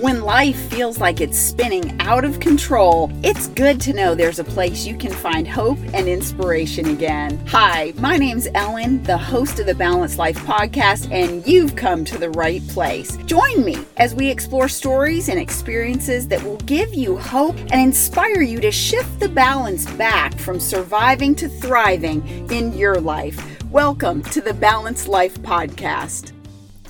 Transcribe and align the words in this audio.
When 0.00 0.20
life 0.20 0.58
feels 0.70 0.98
like 0.98 1.22
it's 1.22 1.38
spinning 1.38 1.98
out 2.02 2.26
of 2.26 2.38
control, 2.38 3.10
it's 3.24 3.46
good 3.46 3.80
to 3.80 3.94
know 3.94 4.14
there's 4.14 4.38
a 4.38 4.44
place 4.44 4.84
you 4.84 4.94
can 4.94 5.10
find 5.10 5.48
hope 5.48 5.78
and 5.94 6.06
inspiration 6.06 6.90
again. 6.90 7.42
Hi, 7.46 7.94
my 7.96 8.18
name's 8.18 8.46
Ellen, 8.54 9.02
the 9.04 9.16
host 9.16 9.58
of 9.58 9.64
the 9.64 9.74
Balanced 9.74 10.18
Life 10.18 10.36
podcast, 10.40 11.10
and 11.10 11.46
you've 11.46 11.76
come 11.76 12.04
to 12.04 12.18
the 12.18 12.28
right 12.28 12.60
place. 12.68 13.16
Join 13.24 13.64
me 13.64 13.78
as 13.96 14.14
we 14.14 14.28
explore 14.28 14.68
stories 14.68 15.30
and 15.30 15.40
experiences 15.40 16.28
that 16.28 16.42
will 16.42 16.58
give 16.58 16.92
you 16.92 17.16
hope 17.16 17.56
and 17.56 17.80
inspire 17.80 18.42
you 18.42 18.60
to 18.60 18.70
shift 18.70 19.18
the 19.18 19.30
balance 19.30 19.90
back 19.92 20.38
from 20.38 20.60
surviving 20.60 21.34
to 21.36 21.48
thriving 21.48 22.22
in 22.50 22.74
your 22.74 23.00
life. 23.00 23.42
Welcome 23.70 24.22
to 24.24 24.42
the 24.42 24.52
Balanced 24.52 25.08
Life 25.08 25.38
podcast. 25.40 26.35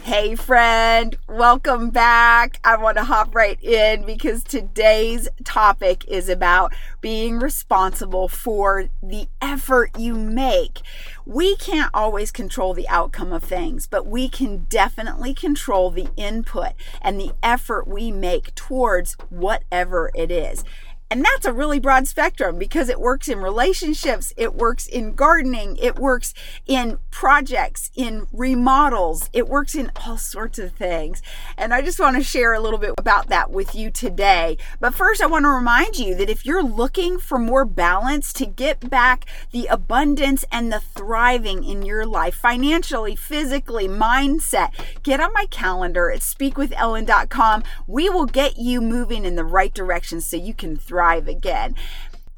Hey, 0.07 0.37
friend, 0.37 1.17
welcome 1.29 1.91
back. 1.91 2.61
I 2.63 2.77
want 2.77 2.97
to 2.97 3.03
hop 3.03 3.35
right 3.35 3.61
in 3.61 4.05
because 4.05 4.45
today's 4.45 5.29
topic 5.43 6.05
is 6.07 6.29
about 6.29 6.73
being 7.01 7.41
responsible 7.41 8.29
for 8.29 8.89
the 9.03 9.27
effort 9.43 9.91
you 9.99 10.15
make. 10.15 10.83
We 11.25 11.57
can't 11.57 11.91
always 11.93 12.31
control 12.31 12.73
the 12.73 12.89
outcome 12.89 13.33
of 13.33 13.43
things, 13.43 13.89
but 13.89 14.07
we 14.07 14.29
can 14.29 14.67
definitely 14.69 15.35
control 15.35 15.91
the 15.91 16.07
input 16.17 16.75
and 17.03 17.19
the 17.19 17.33
effort 17.43 17.89
we 17.89 18.13
make 18.13 18.55
towards 18.55 19.15
whatever 19.29 20.13
it 20.15 20.31
is. 20.31 20.63
And 21.09 21.25
that's 21.25 21.47
a 21.47 21.53
really 21.53 21.79
broad 21.79 22.09
spectrum 22.09 22.59
because 22.59 22.89
it 22.89 22.99
works 22.99 23.29
in 23.29 23.39
relationships, 23.39 24.33
it 24.37 24.57
works 24.57 24.89
in 24.89 25.15
gardening, 25.15 25.77
it 25.77 26.01
works 26.01 26.35
in 26.67 26.99
projects, 27.13 27.93
in 27.95 28.27
remodels, 28.33 29.31
it 29.33 29.47
works 29.47 29.77
in 29.77 29.93
all 30.05 30.19
sorts 30.19 30.59
of 30.59 30.73
things. 30.73 31.23
And 31.57 31.73
I 31.73 31.81
just 31.81 32.01
want 32.01 32.17
to 32.17 32.25
share 32.25 32.55
a 32.55 32.61
little 32.61 32.81
bit 32.81 32.95
about 32.99 33.29
that 33.29 33.53
with 33.53 33.73
you 33.73 33.89
today. 33.89 34.59
But 34.81 34.95
first, 34.95 35.23
I 35.23 35.27
want 35.27 35.45
to 35.45 35.51
remind 35.51 35.97
you 35.97 36.17
that 36.17 36.29
if 36.29 36.45
you're 36.45 36.63
looking 36.63 37.19
for 37.19 37.39
more 37.39 37.65
balance 37.65 38.33
to 38.35 38.47
get 38.47 38.91
back 38.91 39.27
the 39.53 39.67
abundance 39.67 40.45
and 40.51 40.73
the 40.73 40.81
thriving 40.81 41.63
in 41.63 41.83
your 41.83 42.05
life, 42.05 42.35
financially, 42.35 43.15
physically, 43.15 43.87
mindset, 43.87 44.73
get 45.05 45.21
on 45.21 45.33
my 45.33 45.47
calendar 45.47 46.11
at 46.11 46.21
speakwithellen.com. 46.21 47.63
We 47.87 48.11
will 48.11 48.27
get 48.27 48.59
you 48.59 48.81
moving 48.81 49.25
in 49.25 49.37
the 49.37 49.45
right 49.45 49.73
direction 49.73 50.21
so 50.21 50.37
you 50.37 50.53
can 50.53 50.77
thrive 50.77 50.96
thrive 50.97 51.29
again 51.29 51.75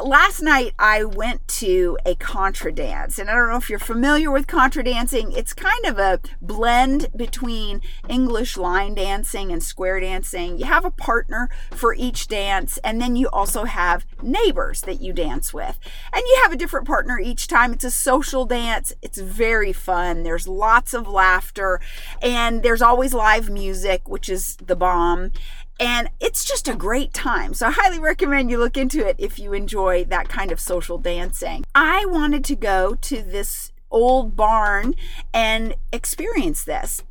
last 0.01 0.41
night 0.41 0.75
I 0.79 1.05
went 1.05 1.47
to 1.49 1.99
a 2.07 2.15
contra 2.15 2.71
dance, 2.73 3.19
and 3.19 3.29
I 3.29 3.35
don't 3.35 3.51
know 3.51 3.57
if 3.57 3.69
you're 3.69 3.79
familiar 3.79 4.31
with 4.31 4.47
contra 4.47 4.85
dancing. 4.85 5.33
It's 5.33 5.53
kind 5.53 5.85
of 5.87 5.99
a 5.99 6.21
blend 6.41 7.09
between 7.17 7.81
English 8.09 8.57
line 8.57 8.95
dancing 8.95 9.51
and 9.51 9.63
square 9.63 9.99
dancing. 9.99 10.59
You 10.59 10.67
have 10.67 10.85
a 10.85 10.91
partner 10.91 11.49
for 11.73 11.95
each 11.95 12.29
dance, 12.29 12.79
and 12.85 13.01
then 13.01 13.17
you 13.17 13.29
also 13.29 13.65
have 13.65 14.07
neighbors 14.23 14.83
that 14.83 15.01
you 15.01 15.13
dance 15.13 15.53
with. 15.53 15.79
And 16.13 16.23
you 16.25 16.41
have 16.43 16.53
a 16.53 16.57
different 16.57 16.87
partner 16.87 17.19
each 17.19 17.49
time. 17.49 17.73
It's 17.73 17.85
a 17.85 17.91
social 17.91 18.45
dance. 18.45 18.93
It's 19.03 19.19
very 19.19 19.73
fun. 19.73 20.23
There's 20.23 20.47
lots 20.47 20.95
of 20.95 21.09
laughter, 21.09 21.81
and 22.23 22.63
there's 22.63 22.83
always 22.83 23.15
live 23.15 23.51
music, 23.51 24.09
which 24.09 24.29
is 24.29 24.57
the 24.57 24.77
bomb 24.77 25.33
and 25.79 26.09
it's 26.21 26.45
just 26.45 26.69
a 26.69 26.75
great 26.75 27.13
time. 27.13 27.55
So 27.55 27.67
I 27.67 27.71
highly 27.71 27.99
recommend 27.99 28.51
you 28.51 28.59
look 28.59 28.77
into 28.77 29.07
it 29.07 29.17
if 29.19 29.39
you 29.39 29.53
enjoy 29.53 30.05
that 30.05 30.29
kind 30.29 30.51
of 30.51 30.61
social 30.61 30.99
dancing. 30.99 31.65
I 31.75 32.05
wanted 32.07 32.45
to 32.47 32.57
go 32.57 32.95
to 32.95 33.23
this 33.23 33.73
old 33.91 34.37
barn 34.37 34.95
and 35.33 35.75
experience 35.93 36.65
this. 36.65 37.03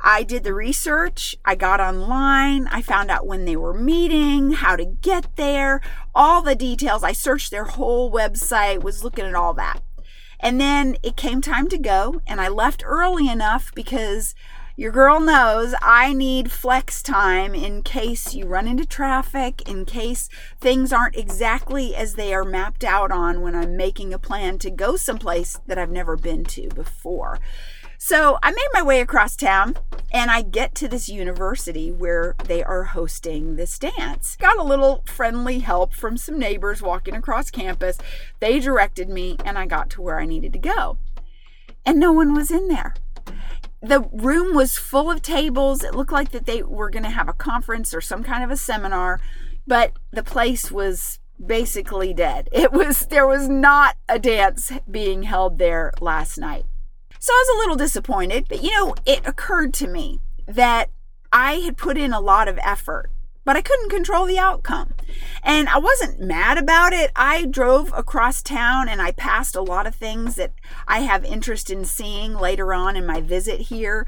I 0.00 0.22
did 0.22 0.44
the 0.44 0.54
research, 0.54 1.36
I 1.44 1.54
got 1.54 1.80
online, 1.80 2.66
I 2.68 2.82
found 2.82 3.10
out 3.10 3.26
when 3.26 3.44
they 3.44 3.56
were 3.56 3.74
meeting, 3.74 4.52
how 4.52 4.76
to 4.76 4.84
get 4.84 5.34
there, 5.36 5.80
all 6.14 6.42
the 6.42 6.54
details. 6.54 7.02
I 7.02 7.12
searched 7.12 7.50
their 7.50 7.64
whole 7.64 8.10
website, 8.12 8.82
was 8.82 9.04
looking 9.04 9.24
at 9.24 9.34
all 9.34 9.54
that. 9.54 9.80
And 10.38 10.60
then 10.60 10.96
it 11.02 11.16
came 11.16 11.40
time 11.40 11.68
to 11.68 11.78
go, 11.78 12.20
and 12.26 12.40
I 12.40 12.48
left 12.48 12.82
early 12.86 13.28
enough 13.28 13.72
because 13.74 14.34
your 14.78 14.92
girl 14.92 15.20
knows 15.20 15.74
I 15.80 16.12
need 16.12 16.52
flex 16.52 17.02
time 17.02 17.54
in 17.54 17.82
case 17.82 18.34
you 18.34 18.44
run 18.44 18.68
into 18.68 18.84
traffic, 18.84 19.66
in 19.66 19.86
case 19.86 20.28
things 20.60 20.92
aren't 20.92 21.16
exactly 21.16 21.96
as 21.96 22.12
they 22.12 22.34
are 22.34 22.44
mapped 22.44 22.84
out 22.84 23.10
on 23.10 23.40
when 23.40 23.54
I'm 23.54 23.74
making 23.74 24.12
a 24.12 24.18
plan 24.18 24.58
to 24.58 24.70
go 24.70 24.96
someplace 24.96 25.58
that 25.66 25.78
I've 25.78 25.90
never 25.90 26.14
been 26.14 26.44
to 26.44 26.68
before. 26.68 27.38
So 27.96 28.38
I 28.42 28.50
made 28.50 28.68
my 28.74 28.82
way 28.82 29.00
across 29.00 29.34
town 29.34 29.76
and 30.12 30.30
I 30.30 30.42
get 30.42 30.74
to 30.74 30.88
this 30.88 31.08
university 31.08 31.90
where 31.90 32.34
they 32.44 32.62
are 32.62 32.84
hosting 32.84 33.56
this 33.56 33.78
dance. 33.78 34.36
Got 34.38 34.58
a 34.58 34.62
little 34.62 35.02
friendly 35.06 35.60
help 35.60 35.94
from 35.94 36.18
some 36.18 36.38
neighbors 36.38 36.82
walking 36.82 37.14
across 37.14 37.50
campus. 37.50 37.96
They 38.40 38.60
directed 38.60 39.08
me 39.08 39.38
and 39.42 39.56
I 39.56 39.64
got 39.64 39.88
to 39.90 40.02
where 40.02 40.20
I 40.20 40.26
needed 40.26 40.52
to 40.52 40.58
go. 40.58 40.98
And 41.86 41.98
no 41.98 42.12
one 42.12 42.34
was 42.34 42.50
in 42.50 42.68
there 42.68 42.94
the 43.80 44.00
room 44.12 44.54
was 44.54 44.76
full 44.76 45.10
of 45.10 45.22
tables. 45.22 45.84
It 45.84 45.94
looked 45.94 46.12
like 46.12 46.30
that 46.30 46.46
they 46.46 46.62
were 46.62 46.90
going 46.90 47.02
to 47.04 47.10
have 47.10 47.28
a 47.28 47.34
conference 47.34 47.94
or 47.94 48.00
some 48.00 48.22
kind 48.22 48.42
of 48.42 48.50
a 48.50 48.56
seminar, 48.56 49.20
but 49.66 49.92
the 50.10 50.22
place 50.22 50.70
was 50.70 51.18
basically 51.44 52.14
dead. 52.14 52.48
It 52.52 52.72
was 52.72 53.06
there 53.06 53.26
was 53.26 53.48
not 53.48 53.96
a 54.08 54.18
dance 54.18 54.72
being 54.90 55.24
held 55.24 55.58
there 55.58 55.92
last 56.00 56.38
night. 56.38 56.64
So 57.18 57.32
I 57.32 57.44
was 57.46 57.56
a 57.56 57.58
little 57.58 57.76
disappointed, 57.76 58.46
but 58.48 58.62
you 58.62 58.70
know, 58.70 58.94
it 59.04 59.26
occurred 59.26 59.74
to 59.74 59.88
me 59.88 60.20
that 60.46 60.90
I 61.32 61.54
had 61.54 61.76
put 61.76 61.98
in 61.98 62.12
a 62.12 62.20
lot 62.20 62.48
of 62.48 62.58
effort 62.62 63.10
but 63.46 63.56
I 63.56 63.62
couldn't 63.62 63.90
control 63.90 64.26
the 64.26 64.40
outcome. 64.40 64.92
And 65.42 65.68
I 65.68 65.78
wasn't 65.78 66.20
mad 66.20 66.58
about 66.58 66.92
it. 66.92 67.12
I 67.16 67.46
drove 67.46 67.92
across 67.96 68.42
town 68.42 68.88
and 68.88 69.00
I 69.00 69.12
passed 69.12 69.54
a 69.54 69.62
lot 69.62 69.86
of 69.86 69.94
things 69.94 70.34
that 70.34 70.52
I 70.86 70.98
have 71.00 71.24
interest 71.24 71.70
in 71.70 71.84
seeing 71.84 72.34
later 72.34 72.74
on 72.74 72.96
in 72.96 73.06
my 73.06 73.20
visit 73.20 73.60
here. 73.62 74.04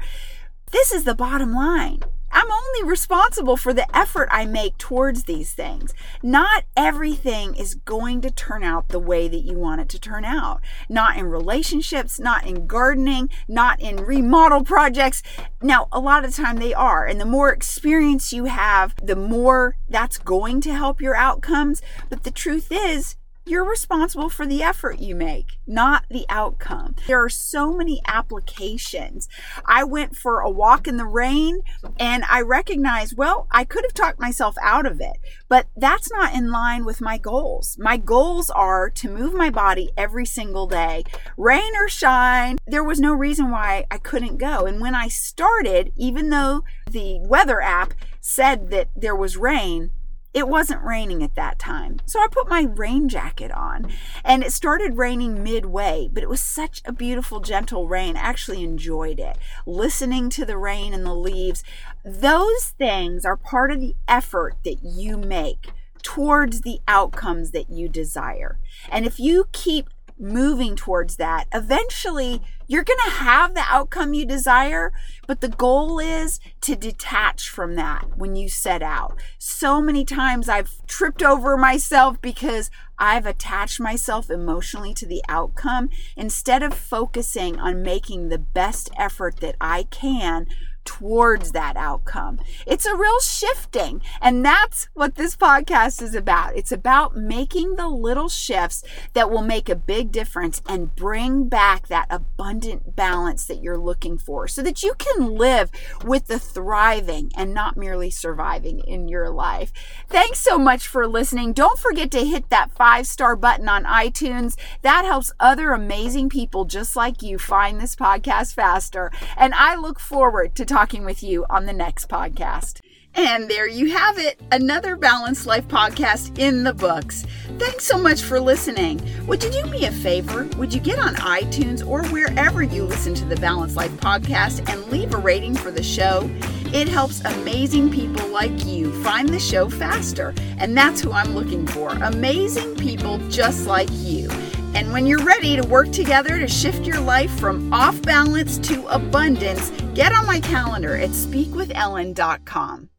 This 0.71 0.91
is 0.91 1.05
the 1.05 1.15
bottom 1.15 1.53
line. 1.53 2.01
I'm 2.31 2.51
only 2.51 2.83
responsible 2.83 3.57
for 3.57 3.73
the 3.73 3.85
effort 3.95 4.29
I 4.31 4.45
make 4.45 4.77
towards 4.77 5.23
these 5.23 5.53
things. 5.53 5.93
Not 6.21 6.63
everything 6.77 7.55
is 7.55 7.75
going 7.75 8.21
to 8.21 8.31
turn 8.31 8.63
out 8.63 8.89
the 8.89 8.99
way 8.99 9.27
that 9.27 9.39
you 9.39 9.57
want 9.57 9.81
it 9.81 9.89
to 9.89 9.99
turn 9.99 10.25
out. 10.25 10.61
Not 10.87 11.17
in 11.17 11.25
relationships, 11.25 12.19
not 12.19 12.45
in 12.45 12.67
gardening, 12.67 13.29
not 13.47 13.79
in 13.81 13.97
remodel 13.97 14.63
projects. 14.63 15.23
Now, 15.61 15.87
a 15.91 15.99
lot 15.99 16.23
of 16.23 16.31
the 16.31 16.41
time 16.41 16.57
they 16.57 16.73
are. 16.73 17.05
And 17.05 17.19
the 17.19 17.25
more 17.25 17.51
experience 17.51 18.31
you 18.31 18.45
have, 18.45 18.95
the 19.01 19.15
more 19.15 19.75
that's 19.89 20.17
going 20.17 20.61
to 20.61 20.73
help 20.73 21.01
your 21.01 21.15
outcomes. 21.15 21.81
But 22.09 22.23
the 22.23 22.31
truth 22.31 22.71
is, 22.71 23.15
you're 23.49 23.65
responsible 23.65 24.29
for 24.29 24.45
the 24.45 24.61
effort 24.61 24.99
you 24.99 25.15
make, 25.15 25.57
not 25.65 26.05
the 26.09 26.25
outcome. 26.29 26.95
There 27.07 27.23
are 27.23 27.29
so 27.29 27.73
many 27.73 28.01
applications. 28.05 29.27
I 29.65 29.83
went 29.83 30.15
for 30.15 30.39
a 30.39 30.49
walk 30.49 30.87
in 30.87 30.97
the 30.97 31.05
rain 31.05 31.61
and 31.99 32.23
I 32.29 32.41
recognized, 32.41 33.17
well, 33.17 33.47
I 33.51 33.63
could 33.63 33.83
have 33.83 33.93
talked 33.93 34.19
myself 34.19 34.55
out 34.61 34.85
of 34.85 35.01
it, 35.01 35.17
but 35.47 35.67
that's 35.75 36.11
not 36.11 36.33
in 36.33 36.51
line 36.51 36.85
with 36.85 37.01
my 37.01 37.17
goals. 37.17 37.75
My 37.79 37.97
goals 37.97 38.49
are 38.51 38.89
to 38.91 39.09
move 39.09 39.33
my 39.33 39.49
body 39.49 39.89
every 39.97 40.25
single 40.25 40.67
day, 40.67 41.03
rain 41.35 41.75
or 41.75 41.89
shine. 41.89 42.57
There 42.67 42.83
was 42.83 42.99
no 42.99 43.13
reason 43.13 43.49
why 43.49 43.85
I 43.89 43.97
couldn't 43.97 44.37
go. 44.37 44.65
And 44.65 44.79
when 44.79 44.93
I 44.93 45.07
started, 45.07 45.91
even 45.95 46.29
though 46.29 46.63
the 46.89 47.19
weather 47.21 47.61
app 47.61 47.93
said 48.21 48.69
that 48.69 48.89
there 48.95 49.15
was 49.15 49.37
rain, 49.37 49.91
it 50.33 50.47
wasn't 50.47 50.83
raining 50.83 51.23
at 51.23 51.35
that 51.35 51.57
time. 51.57 51.99
So 52.05 52.19
I 52.19 52.27
put 52.29 52.49
my 52.49 52.61
rain 52.61 53.09
jacket 53.09 53.51
on 53.51 53.91
and 54.23 54.43
it 54.43 54.53
started 54.53 54.97
raining 54.97 55.43
midway, 55.43 56.09
but 56.11 56.23
it 56.23 56.29
was 56.29 56.41
such 56.41 56.81
a 56.85 56.91
beautiful, 56.91 57.39
gentle 57.39 57.87
rain. 57.87 58.15
I 58.15 58.21
actually 58.21 58.63
enjoyed 58.63 59.19
it. 59.19 59.37
Listening 59.65 60.29
to 60.31 60.45
the 60.45 60.57
rain 60.57 60.93
and 60.93 61.05
the 61.05 61.15
leaves, 61.15 61.63
those 62.05 62.73
things 62.77 63.25
are 63.25 63.37
part 63.37 63.71
of 63.71 63.79
the 63.79 63.95
effort 64.07 64.55
that 64.63 64.83
you 64.83 65.17
make 65.17 65.71
towards 66.01 66.61
the 66.61 66.79
outcomes 66.87 67.51
that 67.51 67.69
you 67.69 67.89
desire. 67.89 68.57
And 68.89 69.05
if 69.05 69.19
you 69.19 69.47
keep 69.51 69.89
moving 70.19 70.75
towards 70.75 71.15
that, 71.15 71.47
eventually 71.53 72.41
you're 72.67 72.83
going 72.83 72.99
to 73.05 73.11
have 73.11 73.55
the 73.55 73.63
outcome 73.65 74.13
you 74.13 74.25
desire, 74.25 74.91
but 75.25 75.41
the 75.41 75.49
goal 75.49 75.99
is 75.99 76.39
to 76.61 76.75
detach 76.75 77.49
from 77.49 77.75
that 77.75 78.17
when 78.17 78.35
you 78.35 78.47
set 78.47 78.83
out. 78.83 79.17
So 79.39 79.81
many 79.81 80.05
times 80.05 80.47
I've 80.47 80.85
tripped 80.85 81.23
over 81.23 81.57
myself 81.57 82.21
because 82.21 82.69
I've 82.99 83.25
attached 83.25 83.79
myself 83.79 84.29
emotionally 84.29 84.93
to 84.95 85.05
the 85.05 85.23
outcome 85.27 85.89
instead 86.15 86.61
of 86.61 86.73
focusing 86.73 87.59
on 87.59 87.81
making 87.81 88.29
the 88.29 88.37
best 88.37 88.91
effort 88.97 89.37
that 89.37 89.55
I 89.59 89.83
can 89.83 90.45
towards 90.89 91.51
that 91.51 91.77
outcome. 91.77 92.39
It's 92.65 92.87
a 92.87 92.95
real 92.95 93.19
shifting. 93.19 94.01
And 94.19 94.43
that's 94.43 94.87
what 94.95 95.13
this 95.13 95.37
podcast 95.37 96.01
is 96.01 96.15
about. 96.15 96.57
It's 96.57 96.71
about 96.71 97.15
making 97.15 97.75
the 97.75 97.87
little 97.87 98.27
shifts 98.27 98.83
that 99.13 99.29
will 99.29 99.43
make 99.43 99.69
a 99.69 99.75
big 99.75 100.11
difference 100.11 100.63
and 100.67 100.95
bring 100.95 101.47
back 101.47 101.89
that 101.89 102.07
abundant 102.09 102.95
balance 102.95 103.45
that 103.45 103.61
you're 103.61 103.77
looking 103.77 104.17
for 104.17 104.47
so 104.47 104.63
that 104.63 104.81
you 104.81 104.95
can 104.97 105.35
live 105.35 105.69
with 106.03 106.25
the 106.25 106.39
thriving 106.39 107.31
and 107.37 107.53
not 107.53 107.77
merely 107.77 108.09
surviving 108.09 108.79
in 108.79 109.07
your 109.07 109.29
life. 109.29 109.71
Thanks 110.07 110.39
so 110.39 110.57
much 110.57 110.87
for 110.87 111.07
listening. 111.07 111.53
Don't 111.53 111.77
forget 111.77 112.09
to 112.11 112.25
hit 112.25 112.49
that 112.49 112.71
five 112.71 113.05
star 113.05 113.35
button 113.35 113.69
on 113.69 113.83
iTunes. 113.83 114.57
That 114.81 115.05
helps 115.05 115.31
other 115.39 115.71
amazing 115.71 116.29
people 116.29 116.65
just 116.65 116.95
like 116.95 117.21
you 117.21 117.37
find 117.37 117.79
this 117.79 117.95
podcast 117.95 118.55
faster. 118.55 119.11
And 119.37 119.53
I 119.53 119.75
look 119.75 119.99
forward 119.99 120.55
to 120.55 120.65
talking 120.79 121.03
with 121.03 121.21
you 121.21 121.45
on 121.49 121.65
the 121.65 121.73
next 121.73 122.07
podcast. 122.07 122.79
And 123.13 123.49
there 123.49 123.67
you 123.67 123.91
have 123.91 124.17
it, 124.17 124.39
another 124.49 124.95
Balanced 124.95 125.45
Life 125.45 125.67
podcast 125.67 126.39
in 126.39 126.63
the 126.63 126.73
books. 126.73 127.25
Thanks 127.57 127.83
so 127.83 127.97
much 127.97 128.21
for 128.21 128.39
listening. 128.39 129.01
Would 129.27 129.43
you 129.43 129.51
do 129.51 129.65
me 129.65 129.87
a 129.87 129.91
favor? 129.91 130.47
Would 130.55 130.73
you 130.73 130.79
get 130.79 130.97
on 130.97 131.15
iTunes 131.15 131.85
or 131.85 132.05
wherever 132.07 132.63
you 132.63 132.85
listen 132.85 133.13
to 133.15 133.25
the 133.25 133.35
Balanced 133.35 133.75
Life 133.75 133.91
podcast 133.97 134.71
and 134.71 134.85
leave 134.85 135.13
a 135.13 135.17
rating 135.17 135.53
for 135.53 135.69
the 135.69 135.83
show? 135.83 136.29
It 136.73 136.87
helps 136.87 137.25
amazing 137.25 137.91
people 137.91 138.25
like 138.29 138.63
you 138.63 138.93
find 139.03 139.27
the 139.27 139.39
show 139.39 139.69
faster. 139.69 140.33
And 140.59 140.77
that's 140.77 141.01
who 141.01 141.11
I'm 141.11 141.35
looking 141.35 141.67
for 141.67 141.89
amazing 141.89 142.77
people 142.77 143.17
just 143.27 143.67
like 143.67 143.89
you. 143.91 144.29
And 144.75 144.93
when 144.93 145.07
you're 145.07 145.25
ready 145.25 145.57
to 145.57 145.67
work 145.67 145.91
together 145.91 146.39
to 146.39 146.47
shift 146.47 146.85
your 146.85 147.01
life 147.01 147.37
from 147.37 147.73
off 147.73 148.01
balance 148.03 148.57
to 148.59 148.85
abundance, 148.87 149.71
get 149.99 150.13
on 150.13 150.25
my 150.25 150.39
calendar 150.39 150.95
at 150.95 151.09
speakwithellen.com. 151.09 152.89